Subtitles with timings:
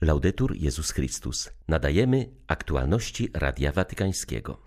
[0.00, 1.50] Laudetur Jezus Chrystus.
[1.68, 4.62] Nadajemy aktualności Radia Watykańskiego.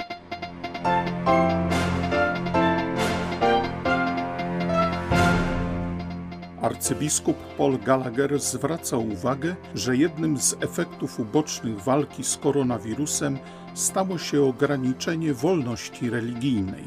[6.61, 13.39] Arcybiskup Paul Gallagher zwraca uwagę, że jednym z efektów ubocznych walki z koronawirusem
[13.73, 16.84] stało się ograniczenie wolności religijnej.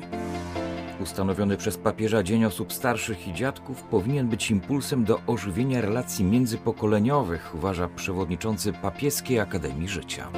[1.02, 7.54] Ustanowiony przez papieża Dzień Osób Starszych i Dziadków powinien być impulsem do ożywienia relacji międzypokoleniowych,
[7.54, 10.28] uważa przewodniczący Papieskiej Akademii Życia.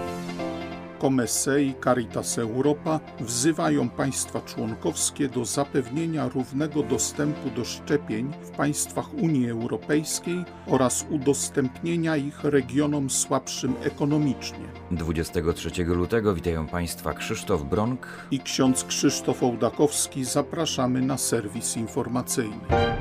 [1.04, 9.14] Comesse i Caritas Europa wzywają państwa członkowskie do zapewnienia równego dostępu do szczepień w państwach
[9.14, 14.68] Unii Europejskiej oraz udostępnienia ich regionom słabszym ekonomicznie.
[14.90, 20.24] 23 lutego witają Państwa Krzysztof Bronk i ksiądz Krzysztof Ołdakowski.
[20.24, 22.93] Zapraszamy na serwis informacyjny.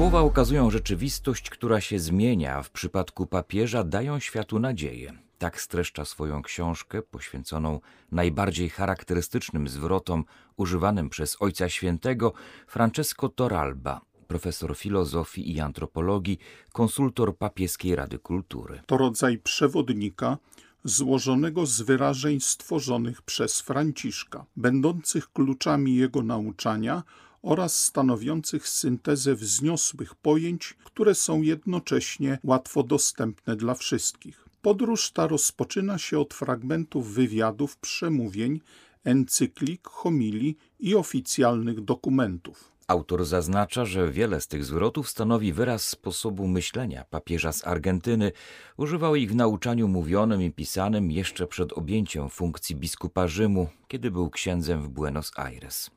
[0.00, 5.12] Słowa ukazują rzeczywistość, która się zmienia, a w przypadku papieża dają światu nadzieję.
[5.38, 7.80] Tak streszcza swoją książkę poświęconą
[8.12, 10.24] najbardziej charakterystycznym zwrotom
[10.56, 12.32] używanym przez Ojca Świętego
[12.66, 16.38] Francesco Toralba, profesor filozofii i antropologii,
[16.72, 18.80] konsultor Papieskiej Rady Kultury.
[18.86, 20.38] To rodzaj przewodnika
[20.84, 27.02] złożonego z wyrażeń stworzonych przez Franciszka, będących kluczami jego nauczania
[27.42, 34.44] oraz stanowiących syntezę wzniosłych pojęć, które są jednocześnie łatwo dostępne dla wszystkich.
[34.62, 38.60] Podróż ta rozpoczyna się od fragmentów wywiadów, przemówień,
[39.04, 42.70] encyklik, homilii i oficjalnych dokumentów.
[42.86, 48.32] Autor zaznacza, że wiele z tych zwrotów stanowi wyraz sposobu myślenia papieża z Argentyny.
[48.76, 54.30] Używał ich w nauczaniu mówionym i pisanym jeszcze przed objęciem funkcji biskupa Rzymu, kiedy był
[54.30, 55.90] księdzem w Buenos Aires.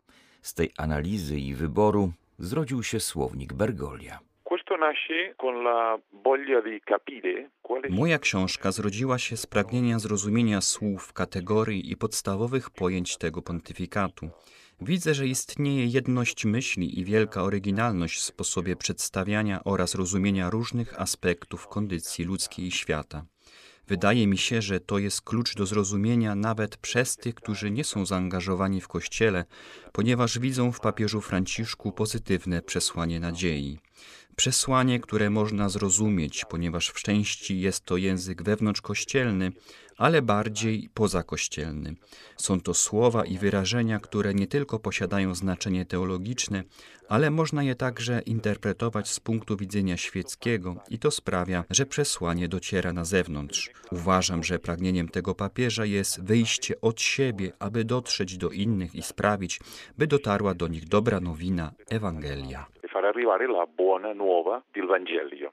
[0.44, 4.20] Z tej analizy i wyboru zrodził się słownik Bergolia.
[7.90, 14.30] Moja książka zrodziła się z pragnienia zrozumienia słów, kategorii i podstawowych pojęć tego pontyfikatu.
[14.82, 21.68] Widzę, że istnieje jedność myśli i wielka oryginalność w sposobie przedstawiania oraz rozumienia różnych aspektów
[21.68, 23.26] kondycji ludzkiej i świata.
[23.88, 28.06] Wydaje mi się, że to jest klucz do zrozumienia nawet przez tych, którzy nie są
[28.06, 29.46] zaangażowani w Kościele,
[29.92, 33.80] ponieważ widzą w papieżu Franciszku pozytywne przesłanie nadziei.
[34.36, 39.52] Przesłanie, które można zrozumieć, ponieważ w części jest to język wewnątrzkościelny,
[39.98, 41.96] ale bardziej pozakościelny.
[42.38, 46.64] Są to słowa i wyrażenia, które nie tylko posiadają znaczenie teologiczne,
[47.10, 52.94] ale można je także interpretować z punktu widzenia świeckiego i to sprawia, że przesłanie dociera
[52.94, 53.72] na zewnątrz.
[53.92, 59.60] Uważam, że pragnieniem tego papieża jest wyjście od siebie, aby dotrzeć do innych i sprawić,
[59.98, 62.66] by dotarła do nich dobra nowina Ewangelia.
[62.94, 65.52] far arrivare la buona nuova del Vangelo.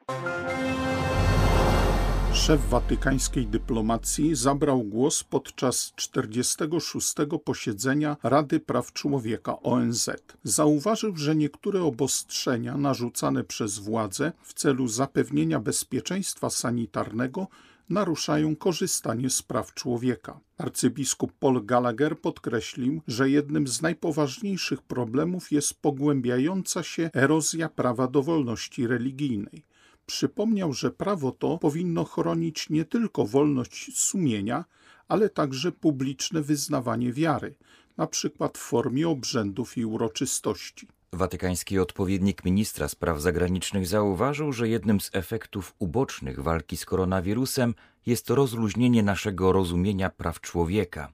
[2.34, 7.14] Szef watykańskiej dyplomacji zabrał głos podczas 46.
[7.44, 10.10] posiedzenia Rady Praw Człowieka ONZ.
[10.44, 17.46] Zauważył, że niektóre obostrzenia narzucane przez władze w celu zapewnienia bezpieczeństwa sanitarnego
[17.88, 20.40] naruszają korzystanie z praw człowieka.
[20.58, 28.22] Arcybiskup Paul Gallagher podkreślił, że jednym z najpoważniejszych problemów jest pogłębiająca się erozja prawa do
[28.22, 29.69] wolności religijnej.
[30.06, 34.64] Przypomniał, że prawo to powinno chronić nie tylko wolność sumienia,
[35.08, 37.54] ale także publiczne wyznawanie wiary,
[37.96, 40.88] na przykład w formie obrzędów i uroczystości.
[41.12, 47.74] Watykański odpowiednik ministra spraw zagranicznych zauważył, że jednym z efektów ubocznych walki z koronawirusem
[48.06, 51.12] jest rozluźnienie naszego rozumienia praw człowieka.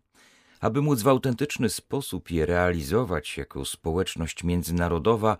[0.60, 5.36] Aby móc w autentyczny sposób je realizować jako społeczność międzynarodowa,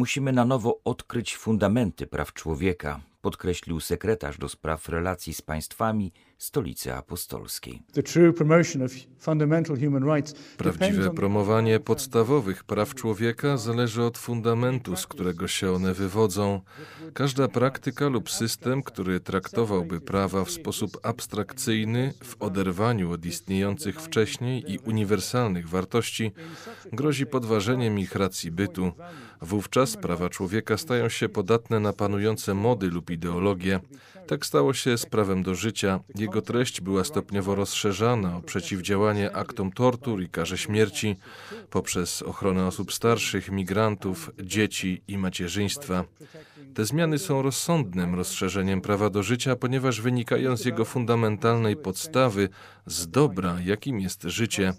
[0.00, 6.94] musimy na nowo odkryć fundamenty praw człowieka, podkreślił sekretarz do spraw relacji z państwami Stolicy
[6.94, 7.82] Apostolskiej.
[10.56, 16.60] Prawdziwe promowanie podstawowych praw człowieka zależy od fundamentu, z którego się one wywodzą.
[17.14, 24.72] Każda praktyka lub system, który traktowałby prawa w sposób abstrakcyjny, w oderwaniu od istniejących wcześniej
[24.72, 26.32] i uniwersalnych wartości,
[26.92, 28.92] grozi podważeniem ich racji bytu.
[29.42, 33.80] Wówczas prawa człowieka stają się podatne na panujące mody lub ideologie.
[34.26, 36.00] Tak stało się z prawem do życia.
[36.14, 41.16] Jego treść była stopniowo rozszerzana o przeciwdziałanie aktom tortur i karze śmierci
[41.70, 46.04] poprzez ochronę osób starszych, migrantów, dzieci i macierzyństwa.
[46.74, 52.48] Te zmiany są rozsądnym rozszerzeniem prawa do życia, ponieważ wynikają z jego fundamentalnej podstawy,
[52.90, 54.72] z dobra, jakim jest życie.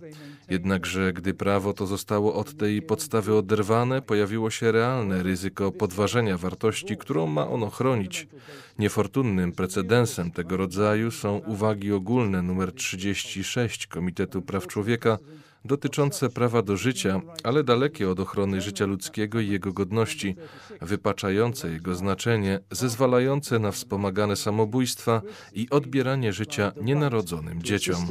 [0.49, 6.97] Jednakże, gdy prawo to zostało od tej podstawy oderwane, pojawiło się realne ryzyko podważenia wartości,
[6.97, 8.27] którą ma ono chronić.
[8.79, 15.17] Niefortunnym precedensem tego rodzaju są uwagi ogólne nr 36 Komitetu Praw Człowieka
[15.65, 20.35] dotyczące prawa do życia, ale dalekie od ochrony życia ludzkiego i jego godności,
[20.81, 25.21] wypaczające jego znaczenie, zezwalające na wspomagane samobójstwa
[25.53, 28.05] i odbieranie życia nienarodzonym dzieciom.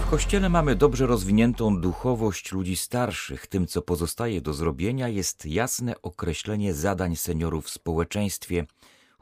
[0.00, 3.46] W Kościele mamy dobrze rozwiniętą duchowość ludzi starszych.
[3.46, 8.64] Tym, co pozostaje do zrobienia, jest jasne określenie zadań seniorów w społeczeństwie–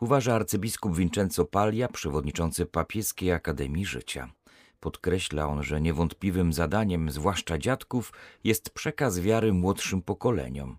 [0.03, 4.33] uważa arcybiskup Vincenzo Paglia, przewodniczący Papieskiej Akademii Życia.
[4.81, 8.13] Podkreśla on, że niewątpliwym zadaniem, zwłaszcza dziadków,
[8.45, 10.77] jest przekaz wiary młodszym pokoleniom.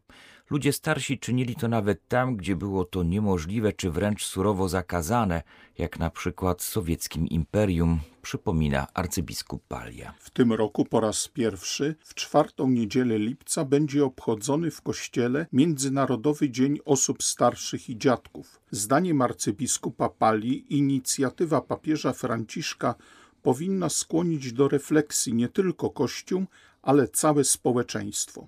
[0.49, 5.43] Ludzie starsi czynili to nawet tam, gdzie było to niemożliwe czy wręcz surowo zakazane,
[5.77, 10.13] jak na przykład w sowieckim imperium, przypomina arcybiskup Palia.
[10.19, 16.49] W tym roku po raz pierwszy, w czwartą niedzielę lipca, będzie obchodzony w kościele Międzynarodowy
[16.49, 18.61] Dzień Osób Starszych i Dziadków.
[18.71, 22.95] Zdaniem arcybiskupa Pali inicjatywa papieża Franciszka
[23.41, 26.45] powinna skłonić do refleksji nie tylko Kościół,
[26.83, 28.47] ale całe społeczeństwo.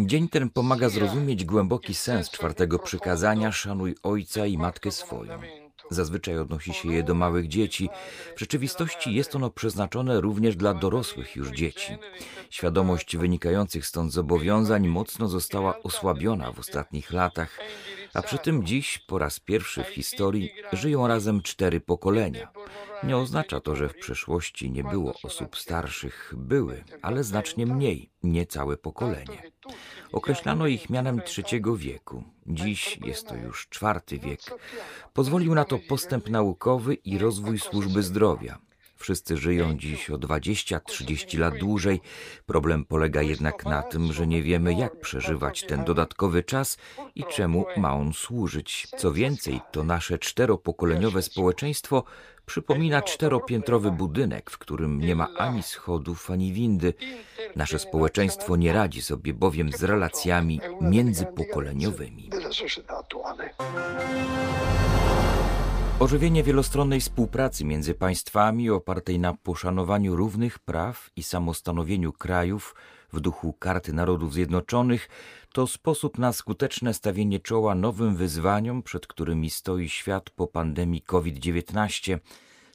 [0.00, 5.40] Dzień ten pomaga zrozumieć głęboki sens czwartego przykazania szanuj ojca i matkę swoją.
[5.90, 7.88] Zazwyczaj odnosi się je do małych dzieci.
[8.36, 11.98] W rzeczywistości jest ono przeznaczone również dla dorosłych już dzieci.
[12.50, 17.58] Świadomość wynikających stąd zobowiązań mocno została osłabiona w ostatnich latach,
[18.14, 22.48] a przy tym dziś po raz pierwszy w historii żyją razem cztery pokolenia.
[23.02, 26.34] Nie oznacza to, że w przeszłości nie było osób starszych.
[26.36, 29.42] Były, ale znacznie mniej, nie całe pokolenie.
[30.12, 32.24] Określano ich mianem trzeciego wieku.
[32.46, 34.40] Dziś jest to już czwarty wiek.
[35.12, 38.58] Pozwolił na to postęp naukowy i rozwój służby zdrowia.
[38.96, 42.00] Wszyscy żyją dziś o 20-30 lat dłużej.
[42.46, 46.76] Problem polega jednak na tym, że nie wiemy, jak przeżywać ten dodatkowy czas
[47.14, 48.88] i czemu ma on służyć.
[48.96, 52.04] Co więcej, to nasze czteropokoleniowe społeczeństwo
[52.46, 56.94] przypomina czteropiętrowy budynek, w którym nie ma ani schodów, ani windy.
[57.56, 62.30] Nasze społeczeństwo nie radzi sobie bowiem z relacjami międzypokoleniowymi.
[66.00, 72.74] Ożywienie wielostronnej współpracy między państwami opartej na poszanowaniu równych praw i samostanowieniu krajów
[73.12, 75.08] w duchu Karty Narodów Zjednoczonych
[75.52, 82.18] to sposób na skuteczne stawienie czoła nowym wyzwaniom, przed którymi stoi świat po pandemii COVID-19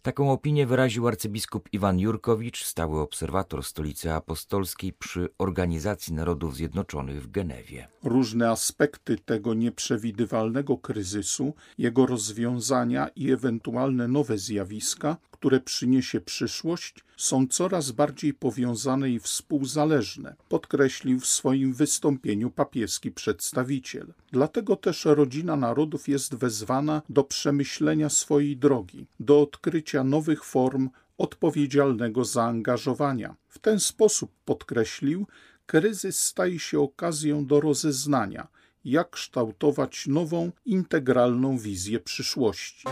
[0.01, 7.31] Taką opinię wyraził arcybiskup Iwan Jurkowicz, stały obserwator Stolicy Apostolskiej przy Organizacji Narodów Zjednoczonych w
[7.31, 7.87] Genewie.
[8.03, 17.47] Różne aspekty tego nieprzewidywalnego kryzysu, jego rozwiązania i ewentualne nowe zjawiska, które przyniesie przyszłość, są
[17.47, 24.13] coraz bardziej powiązane i współzależne, podkreślił w swoim wystąpieniu papieski przedstawiciel.
[24.31, 32.25] Dlatego też rodzina narodów jest wezwana do przemyślenia swojej drogi, do odkrycia nowych form odpowiedzialnego
[32.25, 33.35] zaangażowania.
[33.47, 35.27] W ten sposób podkreślił,
[35.65, 38.47] kryzys staje się okazją do rozeznania,
[38.85, 42.87] jak kształtować nową, integralną wizję przyszłości.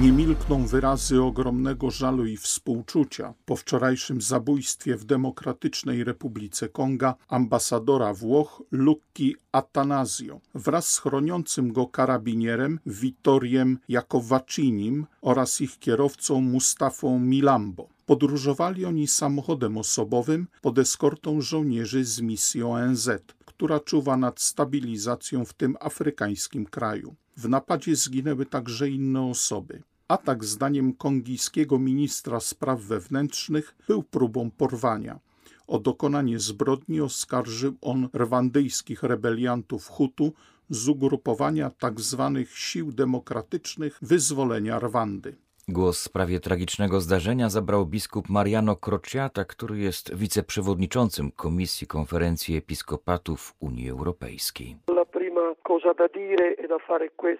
[0.00, 8.14] Nie milkną wyrazy ogromnego żalu i współczucia po wczorajszym zabójstwie w Demokratycznej Republice Konga ambasadora
[8.14, 17.88] Włoch Lucchi Atanasio wraz z chroniącym go karabinierem Vittoriem Jakowacinim oraz ich kierowcą Mustafą Milambo.
[18.06, 23.10] Podróżowali oni samochodem osobowym pod eskortą żołnierzy z misji ONZ,
[23.44, 27.14] która czuwa nad stabilizacją w tym afrykańskim kraju.
[27.36, 29.82] W napadzie zginęły także inne osoby.
[30.08, 35.20] Atak zdaniem kongijskiego ministra spraw wewnętrznych był próbą porwania.
[35.66, 40.32] O dokonanie zbrodni oskarżył on rwandyjskich rebeliantów Hutu
[40.70, 42.32] z ugrupowania tzw.
[42.34, 45.36] Tak sił demokratycznych wyzwolenia Rwandy.
[45.68, 53.54] Głos w sprawie tragicznego zdarzenia zabrał biskup Mariano Crociata, który jest wiceprzewodniczącym Komisji Konferencji Episkopatów
[53.60, 54.76] Unii Europejskiej.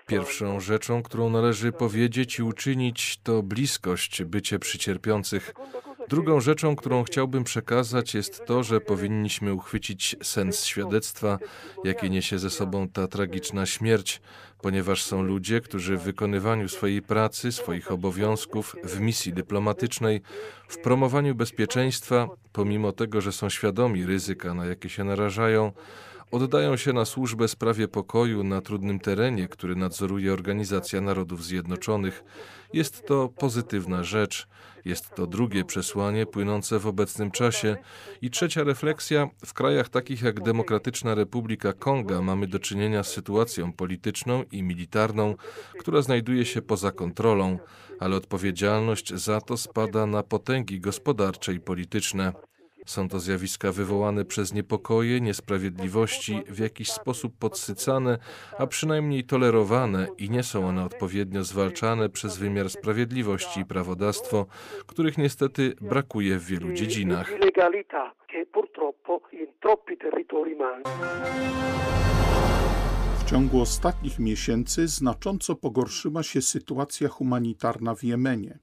[0.06, 5.54] Pierwszą rzeczą, którą należy powiedzieć i uczynić, to bliskość, bycie przy cierpiących.
[6.08, 11.38] Drugą rzeczą, którą chciałbym przekazać, jest to, że powinniśmy uchwycić sens świadectwa,
[11.84, 14.20] jakie niesie ze sobą ta tragiczna śmierć,
[14.62, 20.20] ponieważ są ludzie, którzy w wykonywaniu swojej pracy, swoich obowiązków, w misji dyplomatycznej,
[20.68, 25.72] w promowaniu bezpieczeństwa, pomimo tego, że są świadomi ryzyka, na jakie się narażają,
[26.32, 32.24] oddają się na służbę sprawie pokoju na trudnym terenie, który nadzoruje Organizacja Narodów Zjednoczonych.
[32.72, 34.48] Jest to pozytywna rzecz.
[34.84, 37.76] Jest to drugie przesłanie płynące w obecnym czasie.
[38.22, 43.72] I trzecia refleksja: w krajach takich jak Demokratyczna Republika Konga mamy do czynienia z sytuacją
[43.72, 45.34] polityczną i militarną,
[45.78, 47.58] która znajduje się poza kontrolą,
[48.00, 52.32] ale odpowiedzialność za to spada na potęgi gospodarcze i polityczne.
[52.86, 58.18] Są to zjawiska wywołane przez niepokoje, niesprawiedliwości, w jakiś sposób podsycane,
[58.58, 64.46] a przynajmniej tolerowane i nie są one odpowiednio zwalczane przez wymiar sprawiedliwości i prawodawstwo,
[64.86, 67.30] których niestety brakuje w wielu dziedzinach.
[73.18, 78.58] W ciągu ostatnich miesięcy znacząco pogorszyła się sytuacja humanitarna w Jemenie.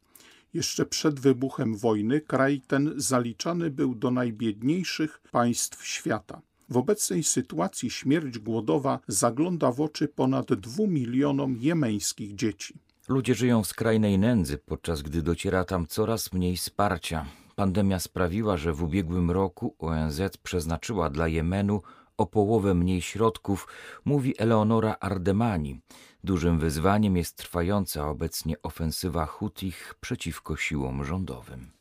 [0.53, 6.41] Jeszcze przed wybuchem wojny kraj ten zaliczany był do najbiedniejszych państw świata.
[6.69, 12.73] W obecnej sytuacji śmierć głodowa zagląda w oczy ponad dwóch milionom jemeńskich dzieci.
[13.07, 17.25] Ludzie żyją w skrajnej nędzy, podczas gdy dociera tam coraz mniej wsparcia.
[17.55, 21.81] Pandemia sprawiła, że w ubiegłym roku ONZ przeznaczyła dla Jemenu
[22.17, 23.67] o połowę mniej środków,
[24.05, 25.81] mówi Eleonora Ardemani.
[26.23, 31.71] Dużym wyzwaniem jest trwająca obecnie ofensywa Hutich przeciwko siłom rządowym.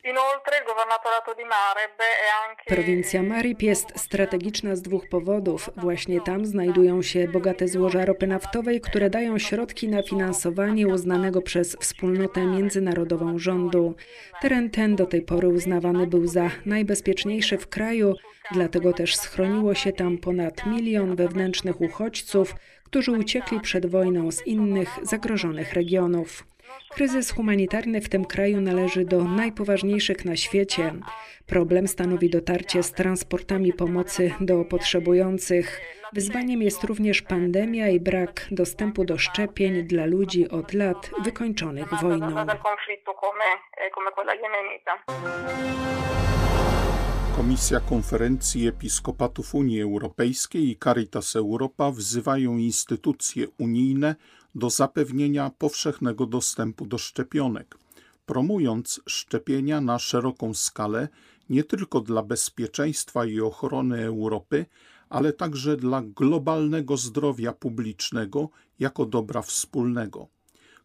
[2.66, 5.70] Prowincja Marib jest strategiczna z dwóch powodów.
[5.76, 11.76] Właśnie tam znajdują się bogate złoża ropy naftowej, które dają środki na finansowanie uznanego przez
[11.76, 13.94] wspólnotę międzynarodową rządu.
[14.40, 18.14] Teren ten do tej pory uznawany był za najbezpieczniejszy w kraju,
[18.52, 22.54] dlatego też schroniło się tam ponad milion wewnętrznych uchodźców,
[22.90, 26.44] którzy uciekli przed wojną z innych zagrożonych regionów.
[26.90, 30.92] Kryzys humanitarny w tym kraju należy do najpoważniejszych na świecie.
[31.46, 35.80] Problem stanowi dotarcie z transportami pomocy do potrzebujących.
[36.12, 42.46] Wyzwaniem jest również pandemia i brak dostępu do szczepień dla ludzi od lat wykończonych wojną.
[47.38, 54.16] Komisja Konferencji Episkopatów Unii Europejskiej i Caritas Europa wzywają instytucje unijne
[54.54, 57.78] do zapewnienia powszechnego dostępu do szczepionek,
[58.26, 61.08] promując szczepienia na szeroką skalę
[61.50, 64.66] nie tylko dla bezpieczeństwa i ochrony Europy,
[65.08, 70.28] ale także dla globalnego zdrowia publicznego jako dobra wspólnego.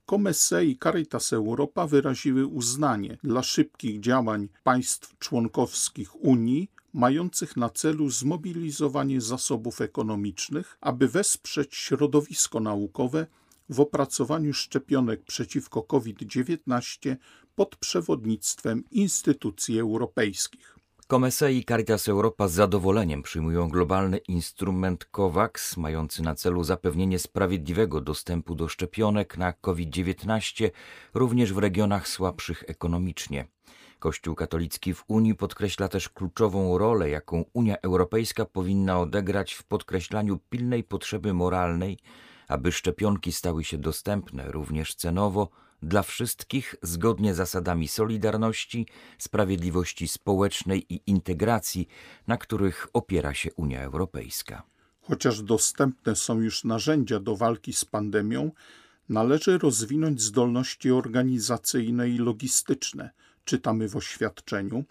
[0.05, 8.09] Comesse i Caritas Europa wyraziły uznanie dla szybkich działań państw członkowskich Unii mających na celu
[8.09, 13.27] zmobilizowanie zasobów ekonomicznych, aby wesprzeć środowisko naukowe
[13.69, 17.15] w opracowaniu szczepionek przeciwko COVID-19
[17.55, 20.82] pod przewodnictwem instytucji europejskich.
[21.07, 28.01] Comese i Caritas Europa z zadowoleniem przyjmują globalny instrument COVAX, mający na celu zapewnienie sprawiedliwego
[28.01, 30.69] dostępu do szczepionek na COVID-19
[31.13, 33.47] również w regionach słabszych ekonomicznie.
[33.99, 40.39] Kościół katolicki w Unii podkreśla też kluczową rolę, jaką Unia Europejska powinna odegrać w podkreślaniu
[40.49, 41.97] pilnej potrzeby moralnej,
[42.53, 45.49] aby szczepionki stały się dostępne również cenowo
[45.81, 51.87] dla wszystkich zgodnie z zasadami solidarności, sprawiedliwości społecznej i integracji,
[52.27, 54.63] na których opiera się Unia Europejska.
[55.01, 58.51] Chociaż dostępne są już narzędzia do walki z pandemią,
[59.09, 63.09] należy rozwinąć zdolności organizacyjne i logistyczne,
[63.45, 64.83] czytamy w oświadczeniu,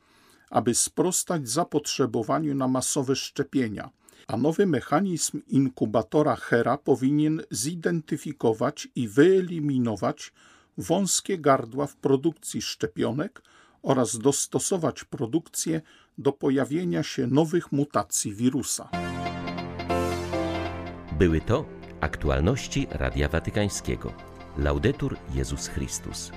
[0.50, 3.90] aby sprostać zapotrzebowaniu na masowe szczepienia–
[4.26, 10.33] a nowy mechanizm inkubatora HERA powinien zidentyfikować i wyeliminować
[10.79, 13.43] wąskie gardła w produkcji szczepionek
[13.83, 15.81] oraz dostosować produkcję
[16.19, 18.88] do pojawienia się nowych mutacji wirusa.
[21.19, 21.64] Były to
[22.00, 24.12] aktualności Radia Watykańskiego.
[24.59, 26.33] Laudetur Jezus Chrystus.